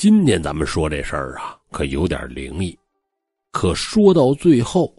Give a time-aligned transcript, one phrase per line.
[0.00, 2.74] 今天咱们说这事儿啊，可有点灵异。
[3.52, 4.90] 可说到最后，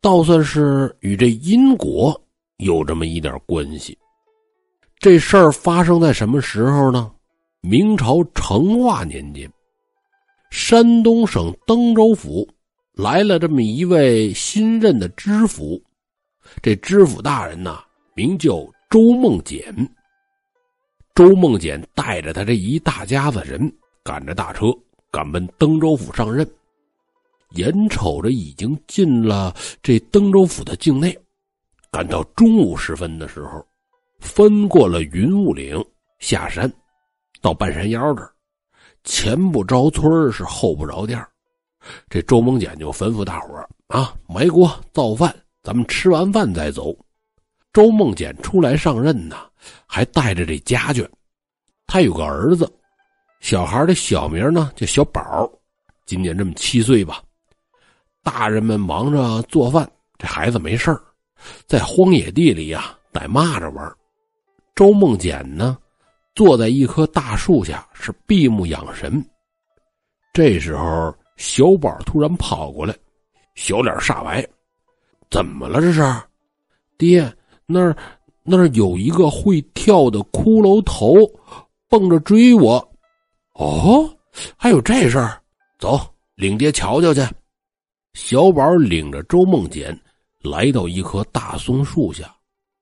[0.00, 2.18] 倒算是与这因果
[2.56, 3.94] 有这么一点关系。
[4.98, 7.12] 这事儿发生在什么时候呢？
[7.60, 9.46] 明朝成化年间，
[10.50, 12.48] 山东省登州府
[12.94, 15.78] 来了这么一位新任的知府。
[16.62, 19.62] 这知府大人呐，名叫周梦简。
[21.14, 23.70] 周梦简带着他这一大家子人。
[24.04, 24.66] 赶着大车
[25.10, 26.48] 赶奔登州府上任，
[27.50, 31.16] 眼瞅着已经进了这登州府的境内，
[31.90, 33.64] 赶到中午时分的时候，
[34.18, 35.84] 翻过了云雾岭
[36.18, 36.72] 下山，
[37.40, 38.32] 到半山腰这儿，
[39.04, 41.24] 前不着村是后不着店
[42.08, 46.96] 这周梦简就吩咐大伙啊，埋锅造饭，咱们吃完饭再走。
[47.72, 49.36] 周梦简出来上任呢，
[49.86, 51.08] 还带着这家眷，
[51.86, 52.68] 他有个儿子。
[53.42, 55.50] 小孩的小名呢叫小宝，
[56.06, 57.20] 今年这么七岁吧。
[58.22, 60.96] 大人们忙着做饭，这孩子没事
[61.66, 63.92] 在荒野地里呀逮蚂蚱玩。
[64.76, 65.76] 周梦简呢，
[66.36, 69.20] 坐在一棵大树下是闭目养神。
[70.32, 72.94] 这时候，小宝突然跑过来，
[73.56, 74.46] 小脸煞白
[75.28, 75.80] ：“怎么了？
[75.80, 76.00] 这是？
[76.96, 77.30] 爹，
[77.66, 77.96] 那儿
[78.44, 81.16] 那儿有一个会跳的骷髅头，
[81.88, 82.88] 蹦着追我。”
[83.54, 84.08] 哦，
[84.56, 85.40] 还有这事儿，
[85.78, 86.00] 走，
[86.34, 87.20] 领爹瞧瞧去。
[88.14, 89.98] 小宝领着周梦简
[90.42, 92.34] 来到一棵大松树下，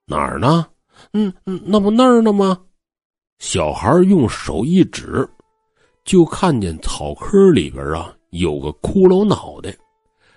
[0.06, 0.66] 哪儿呢？
[1.12, 2.58] 嗯嗯，那不那儿呢吗？
[3.38, 5.28] 小孩用手一指，
[6.04, 9.74] 就看见草坑里边啊有个骷髅脑袋，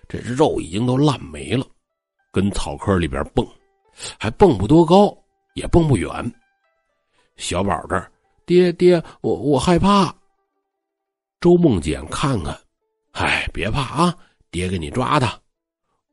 [0.07, 1.65] 这肉已经都烂没了，
[2.31, 3.45] 跟草坑里边蹦，
[4.17, 5.15] 还蹦不多高，
[5.55, 6.09] 也蹦不远。
[7.35, 8.11] 小宝这儿，
[8.45, 10.15] 爹爹，我我害怕。
[11.43, 12.57] 周梦简看看，
[13.11, 14.17] 哎，别怕啊，
[14.49, 15.37] 爹给你抓他。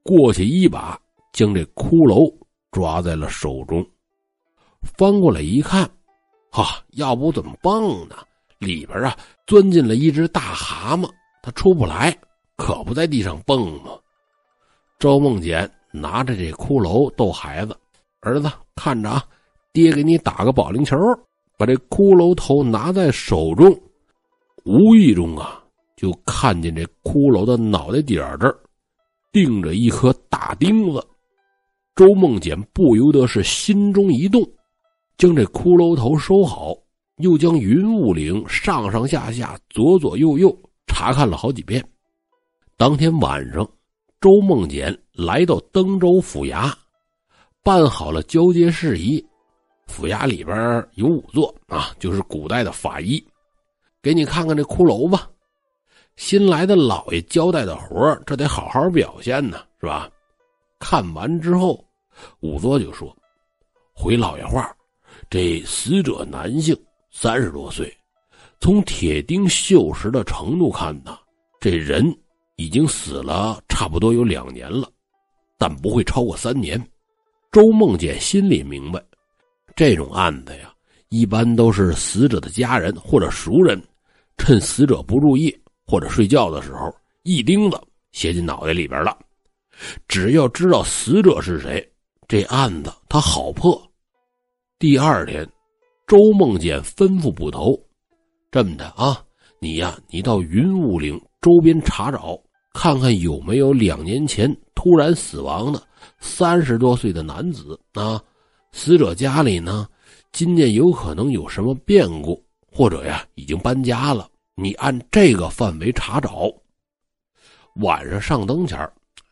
[0.02, 1.00] 过去一把
[1.32, 2.34] 将这骷髅
[2.72, 3.88] 抓在了手中，
[4.82, 5.88] 翻过来一看，
[6.50, 8.16] 哈，要不怎么蹦呢？
[8.58, 11.08] 里边啊钻进了一只大蛤蟆，
[11.44, 12.12] 它出不来，
[12.56, 13.92] 可不在地上蹦吗？
[14.98, 17.76] 周梦简拿着这骷髅逗孩子，
[18.22, 19.24] 儿子看着啊，
[19.72, 20.96] 爹给你打个保龄球，
[21.56, 23.80] 把这骷髅头拿在手中。
[24.64, 25.62] 无意中啊，
[25.96, 28.58] 就看见这骷髅的脑袋顶这儿
[29.32, 31.04] 钉着一颗大钉子。
[31.94, 34.42] 周梦简不由得是心中一动，
[35.18, 36.74] 将这骷髅头收好，
[37.18, 40.56] 又将云雾岭上上下下、左左右右
[40.86, 41.84] 查看了好几遍。
[42.76, 43.68] 当天晚上，
[44.20, 46.72] 周梦简来到登州府衙，
[47.62, 49.22] 办好了交接事宜。
[49.86, 50.56] 府衙里边
[50.94, 53.22] 有仵作啊，就是古代的法医。
[54.02, 55.28] 给你看看这骷髅吧，
[56.16, 60.10] 新来的老爷交代的活这得好好表现呢，是吧？
[60.78, 61.84] 看完之后，
[62.40, 63.14] 仵作就说
[63.92, 64.74] ：“回老爷话，
[65.28, 66.74] 这死者男性，
[67.10, 67.94] 三十多岁，
[68.60, 71.18] 从铁钉锈蚀的程度看呢，
[71.60, 72.02] 这人
[72.56, 74.88] 已经死了差不多有两年了，
[75.58, 76.82] 但不会超过三年。”
[77.52, 79.02] 周梦简心里明白，
[79.74, 80.72] 这种案子呀，
[81.08, 83.78] 一般都是死者的家人或者熟人。
[84.40, 85.54] 趁死者不注意
[85.86, 86.90] 或者睡觉的时候，
[87.24, 87.78] 一钉子
[88.10, 89.16] 撅进脑袋里边了。
[90.08, 91.86] 只要知道死者是谁，
[92.26, 93.80] 这案子他好破。
[94.78, 95.46] 第二天，
[96.06, 97.78] 周梦简吩咐捕头
[98.50, 99.22] ：“这么的啊，
[99.60, 102.40] 你呀，你到云雾岭周边查找，
[102.72, 105.80] 看看有没有两年前突然死亡的
[106.18, 108.20] 三十多岁的男子啊。
[108.72, 109.86] 死者家里呢，
[110.32, 114.29] 今年有可能有什么变故。”或者呀，已经搬家了。
[114.62, 116.52] 你按这个范围查找。
[117.76, 118.78] 晚上上灯前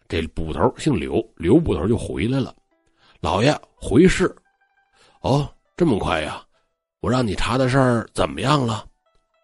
[0.08, 2.56] 这捕头姓刘，刘捕头就回来了。
[3.20, 4.34] 老爷回事。
[5.20, 5.46] 哦，
[5.76, 6.42] 这么快呀？
[7.00, 8.88] 我让你查的事儿怎么样了？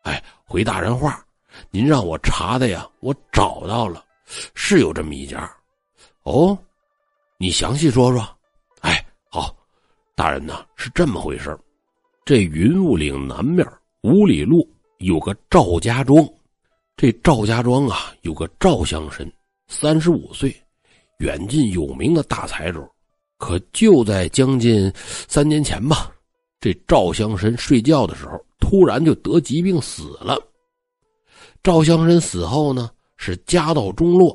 [0.05, 1.23] 哎，回大人话，
[1.71, 4.03] 您让我查的呀，我找到了，
[4.55, 5.55] 是有这么一家。
[6.23, 6.57] 哦，
[7.37, 8.27] 你详细说说。
[8.81, 9.55] 哎，好，
[10.15, 11.55] 大人呢是这么回事
[12.25, 13.67] 这云雾岭南面。
[14.01, 14.67] 五里路
[15.05, 16.27] 有个赵家庄，
[16.97, 19.31] 这赵家庄啊，有个赵乡绅，
[19.69, 20.57] 三十五岁，
[21.19, 22.83] 远近有名的大财主。
[23.37, 26.11] 可就在将近三年前吧，
[26.59, 30.41] 这赵乡绅睡觉的时候，突然就得疾病死了。
[31.63, 34.35] 赵乡绅死后呢，是家道中落，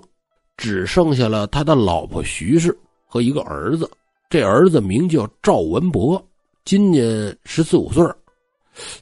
[0.55, 2.77] 只剩下了他的老婆徐氏
[3.07, 3.89] 和一个儿子。
[4.29, 6.23] 这儿子名叫赵文博，
[6.63, 8.05] 今年十四五岁。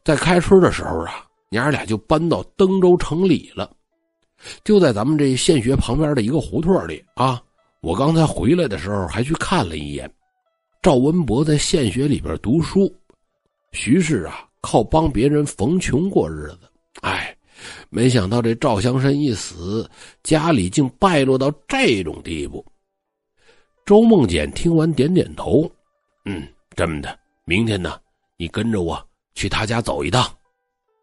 [0.05, 3.71] 在开春的时候啊，娘俩就搬到登州城里了，
[4.63, 7.41] 就在咱们这县学旁边的一个胡同里啊。
[7.81, 10.11] 我刚才回来的时候还去看了一眼，
[10.81, 12.93] 赵文博在县学里边读书，
[13.71, 16.59] 徐氏啊靠帮别人逢穷过日子。
[17.01, 17.33] 哎，
[17.89, 19.89] 没想到这赵香山一死，
[20.23, 22.65] 家里竟败落到这种地步。
[23.85, 25.71] 周梦简听完点点头，
[26.25, 26.45] 嗯，
[26.75, 27.97] 这么的，明天呢，
[28.35, 29.01] 你跟着我
[29.35, 30.36] 去他家走一趟。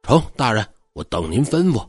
[0.05, 1.83] 成，大人，我等您吩咐。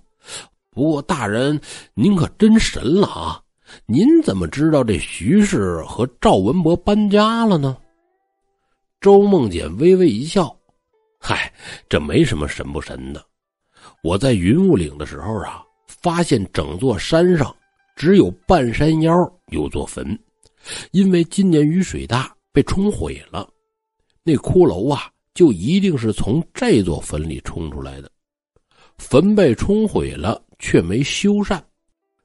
[0.72, 1.60] 不过，大人
[1.94, 3.42] 您可真神了啊！
[3.86, 7.76] 您怎么知道这徐氏和赵文博搬家了呢？
[9.02, 10.56] 周梦简微微一笑
[11.20, 11.52] ：“嗨，
[11.90, 13.22] 这没什么神不神的。
[14.02, 17.54] 我在云雾岭的时候啊，发现整座山上
[17.98, 19.14] 只有半山腰
[19.48, 20.18] 有座坟，
[20.92, 23.46] 因为今年雨水大被冲毁了，
[24.24, 28.10] 那骷髅啊。”就一定是从这座坟里冲出来的，
[28.98, 31.62] 坟被冲毁了却没修缮，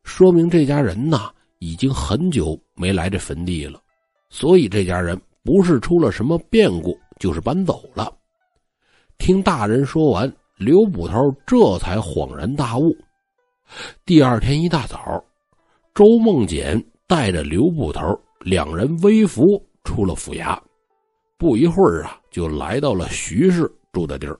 [0.05, 3.83] 说明这家人呐已经很久没来这坟地了，
[4.31, 8.17] 所以这家人不是出了什么变故，就是搬走了。
[9.19, 11.15] 听大人说完，刘捕头
[11.45, 12.97] 这才恍然大悟。
[14.05, 15.23] 第二天一大早，
[15.95, 18.01] 周梦简带着刘捕头
[18.41, 20.57] 两人微服出了府衙。
[21.37, 24.39] 不一会儿啊，就来到了徐氏住的地儿。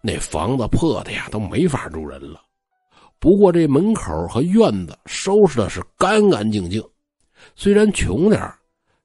[0.00, 2.40] 那房子破的呀，都没法住人了。
[3.18, 6.82] 不过这门口和院子收拾的是干干净净。
[7.54, 8.40] 虽然穷点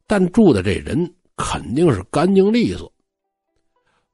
[0.05, 2.91] 但住的这人肯定是干净利索。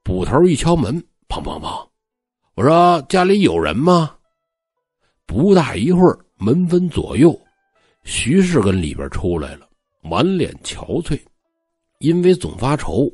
[0.02, 1.88] 捕头一敲门，砰砰砰！
[2.54, 4.14] 我说家里有人吗？
[5.26, 7.34] 不大一会儿，门分左右，
[8.02, 9.66] 徐氏跟里边出来了，
[10.02, 11.18] 满脸憔悴。
[11.98, 13.10] 因为总发愁，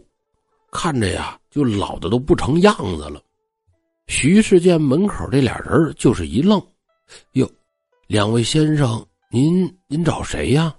[0.71, 3.21] 看着呀就老的都不成样子了。
[4.07, 6.61] 徐氏见门口这俩人，就是一愣
[7.35, 7.51] ：“哟，
[8.07, 10.75] 两位先生，您您找谁呀？”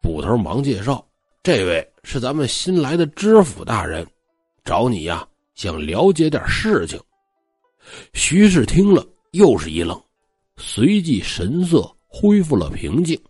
[0.00, 1.06] 捕头忙介绍
[1.42, 4.06] ：“这位是咱们新来的知府大人，
[4.64, 6.98] 找你呀，想了解点事情。”
[8.14, 10.00] 徐氏听了又是一愣，
[10.56, 13.20] 随即神色恢复了平静：“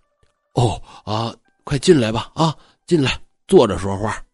[0.54, 1.34] 哦啊，
[1.64, 4.24] 快进来吧，啊，进来。”坐着说话。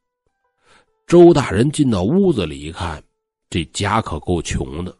[1.08, 3.02] 周大人进到屋子里一看，
[3.48, 4.94] 这家可够穷的，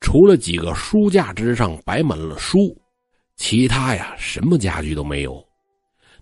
[0.00, 2.76] 除了几个书架之上摆满了书，
[3.36, 5.40] 其他呀什么家具都没有。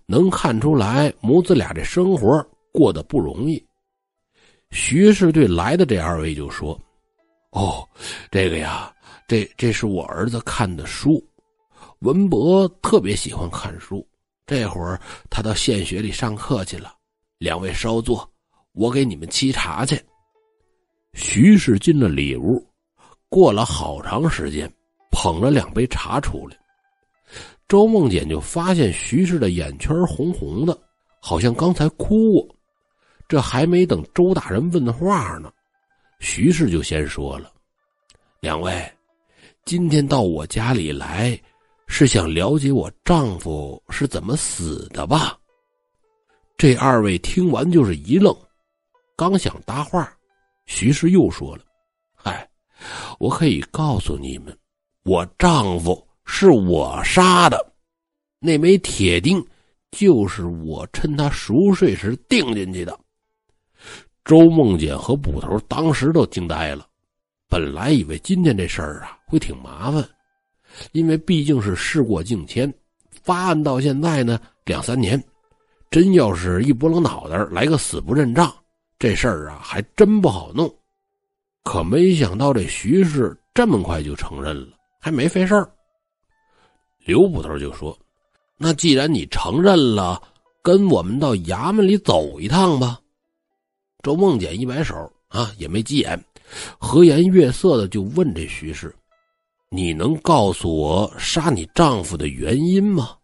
[0.05, 3.65] 能看出来母子俩这生活过得不容易。
[4.69, 6.79] 徐氏对来的这二位就说
[7.53, 7.89] ：“哦，
[8.29, 8.93] 这个呀，
[9.27, 11.19] 这这是我儿子看的书，
[12.01, 14.07] 文博特别喜欢看书，
[14.45, 16.93] 这会儿他到县学里上课去了。”
[17.39, 18.29] 两位稍坐，
[18.77, 19.99] 我给你们沏茶去。
[21.13, 22.63] 徐氏进了里屋，
[23.27, 24.71] 过了好长时间，
[25.11, 26.55] 捧了两杯茶出来。
[27.67, 30.77] 周梦简就发现徐氏的眼圈红红的，
[31.19, 32.55] 好像刚才哭过。
[33.27, 35.51] 这还没等周大人问话呢，
[36.19, 37.51] 徐氏就先说了
[38.39, 38.71] ：“两位，
[39.65, 41.37] 今天到我家里来，
[41.87, 45.35] 是想了解我丈夫是怎么死的吧？”
[46.57, 48.33] 这二位听完就是一愣，
[49.17, 50.07] 刚想搭话，
[50.67, 51.63] 徐氏又说了
[52.13, 52.47] ：“嗨，
[53.17, 54.55] 我可以告诉你们，
[55.03, 57.73] 我丈夫是我杀的，
[58.39, 59.43] 那枚铁钉
[59.89, 62.95] 就是我趁他熟睡时钉进去的。”
[64.23, 66.85] 周梦简和捕头当时都惊呆了，
[67.49, 70.07] 本来以为今天这事儿啊会挺麻烦，
[70.91, 72.71] 因为毕竟是事过境迁，
[73.23, 75.19] 发案到现在呢两三年。
[75.89, 78.53] 真要是一拨楞脑袋来个死不认账，
[78.99, 80.73] 这事儿啊还真不好弄。
[81.63, 85.69] 可没想到这徐氏这么快就承认了，还没费事儿。
[86.99, 87.97] 刘捕头就说
[88.57, 90.21] ：“那既然你承认了，
[90.61, 92.99] 跟我们到衙门里走一趟吧。”
[94.03, 96.21] 周梦简一摆手啊，也没急眼，
[96.77, 98.93] 和颜悦色的就问这徐氏
[99.69, 103.15] ：“你能告诉我杀你丈夫的原因吗？”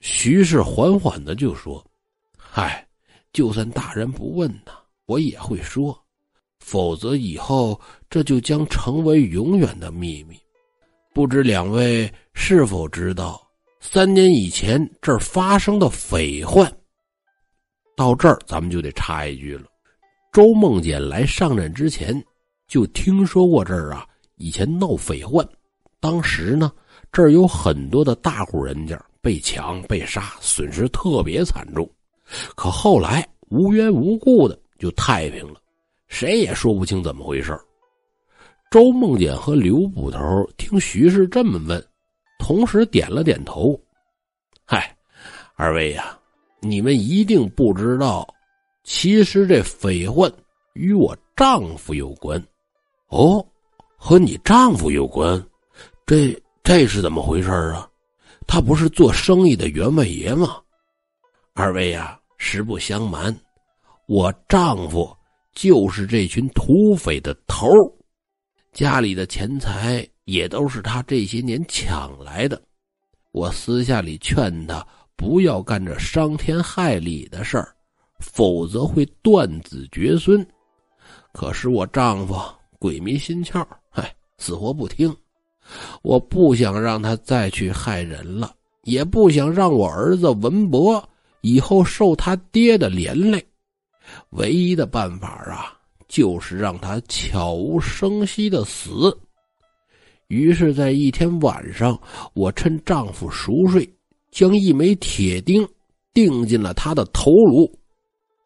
[0.00, 1.84] 徐氏缓缓的就说
[2.36, 2.87] ：“嗨，
[3.38, 4.72] 就算大人不问呢，
[5.06, 5.96] 我也会说，
[6.58, 7.80] 否则以后
[8.10, 10.36] 这就将成为永远的秘密。
[11.14, 13.40] 不知两位是否知道，
[13.78, 16.68] 三年以前这儿发生的匪患？
[17.96, 19.66] 到这儿咱们就得插一句了：
[20.32, 22.20] 周梦简来上任之前，
[22.66, 24.04] 就听说过这儿啊，
[24.34, 25.48] 以前闹匪患，
[26.00, 26.72] 当时呢，
[27.12, 31.88] 这儿有很多的大户人家。”被抢被杀，损失特别惨重。
[32.54, 35.60] 可后来无缘无故的就太平了，
[36.06, 37.58] 谁也说不清怎么回事
[38.70, 40.18] 周梦简和刘捕头
[40.56, 41.82] 听徐氏这么问，
[42.38, 43.80] 同时点了点头。
[44.66, 44.94] 嗨，
[45.56, 46.18] 二位呀，
[46.60, 48.28] 你们一定不知道，
[48.84, 50.30] 其实这匪患
[50.74, 52.38] 与我丈夫有关。
[53.08, 53.42] 哦，
[53.96, 55.42] 和你丈夫有关？
[56.04, 57.88] 这这是怎么回事啊？
[58.46, 60.60] 他不是做生意的员外爷吗？
[61.54, 63.36] 二位呀，实不相瞒，
[64.06, 65.14] 我丈夫
[65.52, 67.68] 就是这群土匪的头
[68.72, 72.60] 家里的钱财也都是他这些年抢来的。
[73.32, 77.74] 我私下里劝他不要干这伤天害理的事儿，
[78.20, 80.46] 否则会断子绝孙。
[81.32, 82.36] 可是我丈夫
[82.78, 85.14] 鬼迷心窍，嗨，死活不听。
[86.02, 88.54] 我不想让他再去害人了，
[88.84, 91.06] 也不想让我儿子文博
[91.48, 93.42] 以后受他爹的连累。
[94.30, 95.72] 唯一的办法啊，
[96.08, 99.16] 就是让他悄无声息的死。
[100.28, 101.98] 于是，在一天晚上，
[102.34, 103.88] 我趁丈夫熟睡，
[104.30, 105.66] 将一枚铁钉
[106.12, 107.70] 钉进了他的头颅。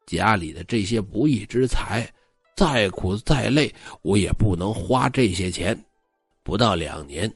[0.07, 2.09] 家里的这些不义之财，
[2.57, 5.77] 再苦再累，我也不能花这些钱。
[6.45, 7.33] 不到两年，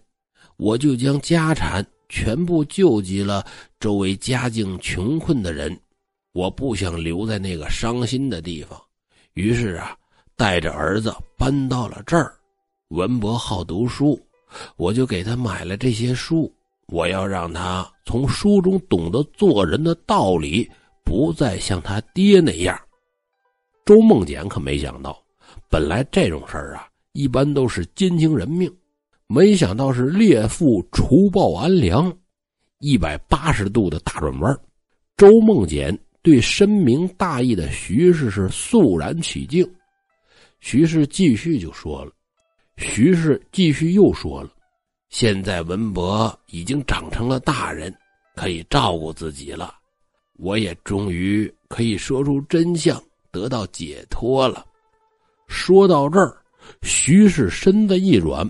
[0.56, 3.44] 我就将家产全部救济了
[3.80, 5.78] 周围家境穷困的人。
[6.32, 8.78] 我不想留在那个伤心的地方，
[9.34, 9.96] 于是啊，
[10.36, 12.34] 带着儿子搬到了这儿。
[12.88, 14.20] 文博好读书，
[14.76, 16.52] 我就给他买了这些书。
[16.88, 20.70] 我要让他从书中懂得做人的道理，
[21.04, 22.78] 不再像他爹那样。
[23.84, 25.20] 周梦简可没想到，
[25.68, 28.72] 本来这种事儿啊，一般都是奸情人命。
[29.28, 32.16] 没想到是列父除暴安良，
[32.78, 34.56] 一百八十度的大转弯。
[35.16, 39.68] 周梦简对深明大义的徐氏是肃然起敬。
[40.60, 42.12] 徐氏继续就说了
[42.78, 44.50] ：“徐氏继续又说了，
[45.08, 47.92] 现在文博已经长成了大人，
[48.36, 49.74] 可以照顾自己了。
[50.34, 53.02] 我也终于可以说出真相，
[53.32, 54.64] 得到解脱了。”
[55.48, 56.36] 说到这儿，
[56.82, 58.48] 徐氏身子一软。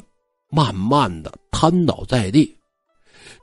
[0.48, 2.56] 慢慢的瘫倒在地，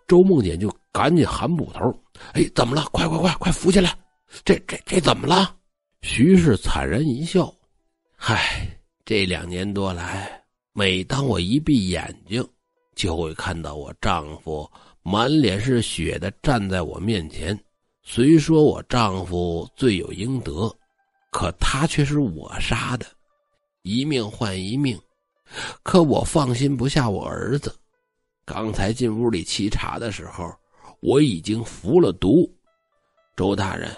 [0.07, 1.93] 周梦简就赶紧喊捕头
[2.33, 2.83] ：“哎，怎么了？
[2.91, 3.97] 快快快快扶起来！
[4.45, 5.55] 这这这怎么了？”
[6.01, 7.53] 徐氏惨然一笑
[8.15, 8.67] ：“嗨，
[9.05, 10.41] 这两年多来，
[10.73, 12.45] 每当我一闭眼睛，
[12.95, 14.69] 就会看到我丈夫
[15.01, 17.57] 满脸是血的站在我面前。
[18.01, 20.73] 虽说我丈夫罪有应得，
[21.31, 23.05] 可他却是我杀的，
[23.83, 24.99] 一命换一命。”
[25.83, 27.75] 可我放心不下我儿子。
[28.45, 30.49] 刚才进屋里沏茶的时候，
[31.01, 32.49] 我已经服了毒。
[33.35, 33.89] 周大人，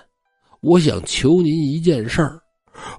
[0.62, 2.42] 我想求您一件事儿，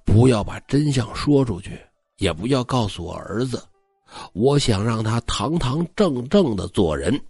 [0.04, 1.78] 不要把真相说出去，
[2.18, 3.62] 也不要告诉我儿子。
[4.32, 7.20] 我想让他堂堂正正的做人。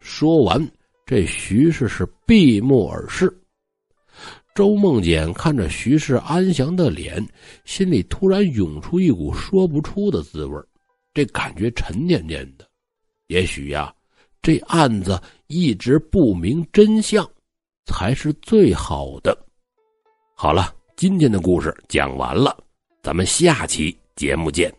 [0.00, 0.70] 说完，
[1.06, 3.32] 这徐氏是闭目而视。
[4.58, 7.24] 周梦简看着徐氏安详的脸，
[7.64, 10.60] 心里突然涌出一股说不出的滋味
[11.14, 12.68] 这感觉沉甸甸的。
[13.28, 13.94] 也许呀，
[14.42, 17.24] 这案子一直不明真相，
[17.86, 19.46] 才是最好的。
[20.34, 22.58] 好了，今天的故事讲完了，
[23.00, 24.77] 咱们下期节目见。